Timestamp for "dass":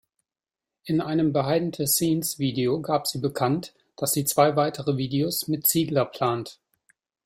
3.97-4.13